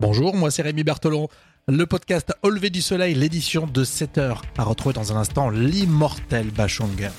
Bonjour, 0.00 0.36
moi 0.36 0.52
c'est 0.52 0.62
Rémi 0.62 0.84
Bertolon. 0.84 1.26
Le 1.66 1.84
podcast 1.84 2.32
Au 2.44 2.50
lever 2.50 2.70
du 2.70 2.80
soleil, 2.82 3.14
l'édition 3.14 3.66
de 3.66 3.82
7 3.82 4.18
heures, 4.18 4.42
à 4.56 4.62
retrouver 4.62 4.92
dans 4.92 5.12
un 5.12 5.16
instant 5.16 5.50
l'immortel 5.50 6.52
Bachung. 6.52 7.10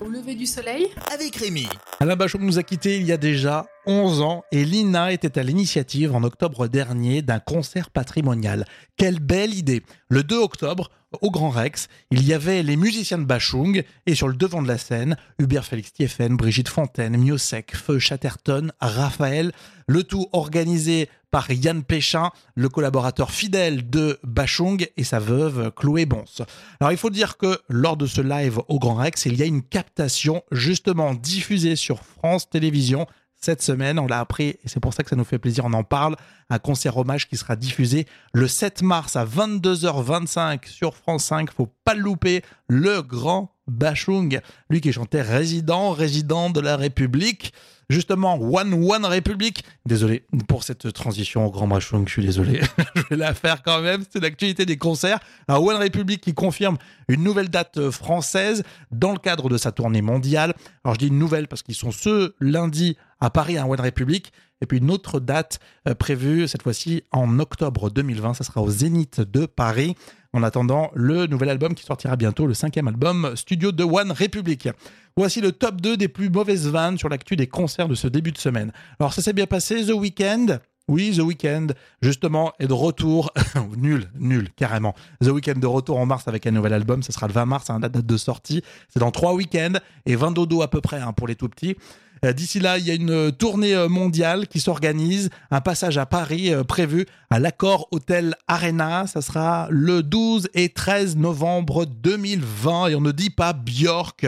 Au 0.00 0.08
lever 0.08 0.34
du 0.34 0.46
soleil 0.46 0.88
avec 1.14 1.36
Rémi. 1.36 1.68
Alain 2.00 2.16
Bachung 2.16 2.42
nous 2.42 2.58
a 2.58 2.64
quittés 2.64 2.96
il 2.96 3.06
y 3.06 3.12
a 3.12 3.16
déjà 3.16 3.66
11 3.86 4.20
ans 4.20 4.44
et 4.52 4.64
Lina 4.64 5.12
était 5.12 5.38
à 5.38 5.42
l'initiative 5.42 6.14
en 6.14 6.22
octobre 6.22 6.68
dernier 6.68 7.22
d'un 7.22 7.40
concert 7.40 7.90
patrimonial. 7.90 8.64
Quelle 8.96 9.18
belle 9.18 9.54
idée 9.54 9.82
Le 10.08 10.22
2 10.22 10.36
octobre, 10.36 10.90
au 11.20 11.30
Grand 11.30 11.50
Rex, 11.50 11.88
il 12.10 12.24
y 12.26 12.32
avait 12.32 12.62
les 12.62 12.76
musiciens 12.76 13.18
de 13.18 13.24
Bachung 13.24 13.82
et 14.06 14.14
sur 14.14 14.28
le 14.28 14.34
devant 14.34 14.62
de 14.62 14.68
la 14.68 14.78
scène, 14.78 15.16
Hubert 15.38 15.64
Félix 15.64 15.92
Thieffen, 15.92 16.36
Brigitte 16.36 16.68
Fontaine, 16.68 17.16
Miosek, 17.16 17.76
Feu 17.76 17.98
Chatterton, 17.98 18.72
Raphaël, 18.80 19.52
le 19.88 20.04
tout 20.04 20.28
organisé 20.32 21.08
par 21.30 21.50
Yann 21.50 21.82
Péchin, 21.82 22.30
le 22.54 22.68
collaborateur 22.68 23.30
fidèle 23.30 23.88
de 23.88 24.20
Bachung 24.22 24.86
et 24.96 25.04
sa 25.04 25.18
veuve 25.18 25.72
Chloé 25.74 26.06
Bons. 26.06 26.42
Alors 26.78 26.92
il 26.92 26.98
faut 26.98 27.10
dire 27.10 27.38
que 27.38 27.58
lors 27.68 27.96
de 27.96 28.06
ce 28.06 28.20
live 28.20 28.60
au 28.68 28.78
Grand 28.78 28.94
Rex, 28.94 29.26
il 29.26 29.36
y 29.36 29.42
a 29.42 29.46
une 29.46 29.62
captation 29.62 30.42
justement 30.52 31.14
diffusée 31.14 31.74
sur 31.74 32.04
France 32.04 32.48
Télévisions 32.48 33.06
cette 33.42 33.62
semaine. 33.62 33.98
On 33.98 34.06
l'a 34.06 34.20
appris 34.20 34.48
et 34.48 34.60
c'est 34.66 34.80
pour 34.80 34.94
ça 34.94 35.02
que 35.02 35.10
ça 35.10 35.16
nous 35.16 35.24
fait 35.24 35.38
plaisir. 35.38 35.64
On 35.66 35.72
en 35.72 35.84
parle. 35.84 36.16
Un 36.48 36.58
concert 36.58 36.96
hommage 36.96 37.28
qui 37.28 37.36
sera 37.36 37.56
diffusé 37.56 38.06
le 38.32 38.46
7 38.48 38.82
mars 38.82 39.16
à 39.16 39.24
22h25 39.24 40.66
sur 40.66 40.96
France 40.96 41.24
5. 41.24 41.50
Faut 41.52 41.72
pas 41.84 41.94
le 41.94 42.00
louper. 42.00 42.42
Le 42.68 43.02
grand 43.02 43.51
Bachung, 43.66 44.40
lui 44.70 44.80
qui 44.80 44.92
chantait 44.92 45.22
résident, 45.22 45.90
résident 45.90 46.50
de 46.50 46.60
la 46.60 46.76
République. 46.76 47.52
Justement, 47.88 48.40
One 48.40 48.72
One 48.72 49.04
République. 49.04 49.64
Désolé 49.84 50.24
pour 50.48 50.62
cette 50.62 50.92
transition 50.94 51.46
au 51.46 51.50
Grand 51.50 51.66
Bachung, 51.66 52.04
je 52.06 52.12
suis 52.12 52.22
désolé. 52.24 52.60
je 52.94 53.02
vais 53.10 53.16
la 53.16 53.34
faire 53.34 53.62
quand 53.62 53.82
même, 53.82 54.02
c'est 54.10 54.22
l'actualité 54.22 54.64
des 54.64 54.78
concerts. 54.78 55.20
Alors, 55.46 55.62
One 55.64 55.76
République 55.76 56.22
qui 56.22 56.32
confirme 56.32 56.78
une 57.08 57.22
nouvelle 57.22 57.50
date 57.50 57.90
française 57.90 58.62
dans 58.90 59.12
le 59.12 59.18
cadre 59.18 59.50
de 59.50 59.58
sa 59.58 59.72
tournée 59.72 60.00
mondiale. 60.00 60.54
Alors, 60.84 60.94
je 60.94 61.00
dis 61.00 61.08
une 61.08 61.18
nouvelle 61.18 61.48
parce 61.48 61.62
qu'ils 61.62 61.74
sont 61.74 61.90
ce 61.90 62.34
lundi 62.40 62.96
à 63.20 63.28
Paris 63.30 63.58
à 63.58 63.66
One 63.66 63.80
République. 63.80 64.32
Et 64.62 64.66
puis 64.66 64.78
une 64.78 64.90
autre 64.92 65.18
date 65.18 65.58
euh, 65.88 65.94
prévue, 65.94 66.46
cette 66.46 66.62
fois-ci 66.62 67.02
en 67.10 67.40
octobre 67.40 67.90
2020, 67.90 68.34
ça 68.34 68.44
sera 68.44 68.62
au 68.62 68.70
Zénith 68.70 69.20
de 69.20 69.44
Paris. 69.44 69.96
En 70.34 70.42
attendant, 70.42 70.90
le 70.94 71.26
nouvel 71.26 71.50
album 71.50 71.74
qui 71.74 71.84
sortira 71.84 72.16
bientôt, 72.16 72.46
le 72.46 72.54
cinquième 72.54 72.88
album 72.88 73.32
studio 73.36 73.70
de 73.70 73.84
One 73.84 74.12
République. 74.12 74.70
Voici 75.14 75.42
le 75.42 75.52
top 75.52 75.82
2 75.82 75.98
des 75.98 76.08
plus 76.08 76.30
mauvaises 76.30 76.68
vannes 76.68 76.96
sur 76.96 77.10
l'actu 77.10 77.36
des 77.36 77.46
concerts 77.46 77.86
de 77.86 77.94
ce 77.94 78.08
début 78.08 78.32
de 78.32 78.38
semaine. 78.38 78.72
Alors 78.98 79.12
ça 79.12 79.20
s'est 79.20 79.34
bien 79.34 79.44
passé, 79.44 79.84
The 79.84 79.90
Weeknd? 79.90 80.58
Oui, 80.88 81.12
The 81.14 81.20
Weeknd, 81.20 81.66
justement, 82.00 82.54
est 82.58 82.66
de 82.66 82.72
retour. 82.72 83.30
nul, 83.76 84.10
nul, 84.18 84.48
carrément. 84.56 84.94
The 85.22 85.28
Weeknd 85.28 85.60
de 85.60 85.66
retour 85.66 85.98
en 85.98 86.06
mars 86.06 86.26
avec 86.28 86.46
un 86.46 86.50
nouvel 86.50 86.72
album. 86.72 87.02
Ce 87.02 87.12
sera 87.12 87.26
le 87.26 87.34
20 87.34 87.44
mars, 87.44 87.68
hein, 87.68 87.78
la 87.82 87.90
date 87.90 88.06
de 88.06 88.16
sortie. 88.16 88.62
C'est 88.88 89.00
dans 89.00 89.10
trois 89.10 89.34
week-ends 89.34 89.78
et 90.06 90.16
20 90.16 90.32
dodo 90.32 90.62
à 90.62 90.68
peu 90.68 90.80
près 90.80 90.98
hein, 90.98 91.12
pour 91.12 91.28
les 91.28 91.34
tout 91.34 91.50
petits. 91.50 91.76
Euh, 92.24 92.32
d'ici 92.32 92.60
là, 92.60 92.78
il 92.78 92.86
y 92.86 92.90
a 92.92 92.94
une 92.94 93.32
tournée 93.32 93.74
euh, 93.74 93.88
mondiale 93.88 94.46
qui 94.46 94.60
s'organise, 94.60 95.28
un 95.50 95.60
passage 95.60 95.98
à 95.98 96.06
Paris 96.06 96.54
euh, 96.54 96.62
prévu 96.62 97.06
à 97.30 97.40
l'Accord 97.40 97.88
Hotel 97.90 98.36
Arena. 98.46 99.08
Ça 99.08 99.22
sera 99.22 99.66
le 99.70 100.04
12 100.04 100.48
et 100.54 100.68
13 100.68 101.16
novembre 101.16 101.84
2020 101.84 102.88
et 102.88 102.94
on 102.94 103.00
ne 103.00 103.10
dit 103.10 103.30
pas 103.30 103.52
Björk. 103.52 104.26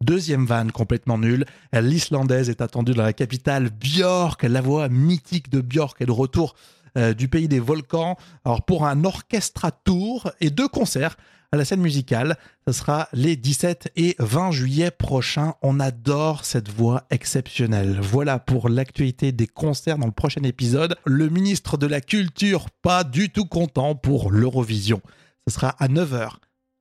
Deuxième 0.00 0.46
vanne 0.46 0.72
complètement 0.72 1.18
nulle. 1.18 1.44
L'Islandaise 1.72 2.48
est 2.48 2.62
attendue 2.62 2.94
dans 2.94 3.02
la 3.02 3.12
capitale 3.12 3.68
Björk. 3.68 4.44
La 4.44 4.62
voix 4.62 4.88
mythique 4.88 5.50
de 5.50 5.60
Björk 5.60 6.00
est 6.00 6.06
de 6.06 6.12
retour 6.12 6.54
euh, 6.96 7.14
du 7.14 7.28
pays 7.28 7.48
des 7.48 7.60
volcans. 7.60 8.16
Alors 8.44 8.64
pour 8.64 8.86
un 8.86 9.04
orchestra 9.04 9.70
tour 9.70 10.30
et 10.40 10.50
deux 10.50 10.68
concerts 10.68 11.16
à 11.52 11.56
la 11.56 11.64
scène 11.64 11.80
musicale. 11.80 12.36
Ce 12.66 12.72
sera 12.72 13.08
les 13.12 13.36
17 13.36 13.92
et 13.96 14.16
20 14.18 14.50
juillet 14.50 14.90
prochains. 14.90 15.54
On 15.62 15.80
adore 15.80 16.44
cette 16.44 16.68
voix 16.68 17.04
exceptionnelle. 17.10 17.98
Voilà 18.00 18.38
pour 18.38 18.68
l'actualité 18.68 19.32
des 19.32 19.46
concerts 19.46 19.98
dans 19.98 20.06
le 20.06 20.12
prochain 20.12 20.42
épisode. 20.42 20.96
Le 21.04 21.28
ministre 21.28 21.76
de 21.78 21.86
la 21.86 22.00
Culture, 22.00 22.70
pas 22.82 23.04
du 23.04 23.30
tout 23.30 23.46
content 23.46 23.94
pour 23.94 24.30
l'Eurovision. 24.30 25.00
Ce 25.46 25.54
sera 25.54 25.70
à 25.70 25.88
9h. 25.88 26.32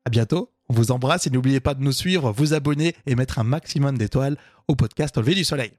À 0.06 0.10
bientôt. 0.10 0.52
On 0.70 0.74
vous 0.74 0.92
embrasse 0.92 1.28
et 1.28 1.30
n'oubliez 1.30 1.62
pas 1.62 1.76
de 1.76 1.82
nous 1.82 1.94
suivre, 1.94 2.34
vous 2.34 2.54
abonner 2.54 2.94
et 3.06 3.16
mettre 3.16 3.40
un 3.40 3.44
maximum 3.44 3.98
d'étoiles 3.98 4.36
au 4.68 4.76
podcast 4.76 5.18
Au 5.18 5.22
du 5.22 5.46
soleil. 5.46 5.72